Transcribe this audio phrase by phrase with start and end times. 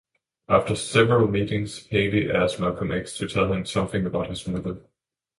[0.49, 4.79] After several meetings, Haley asked Malcolm X to tell him something about his mother.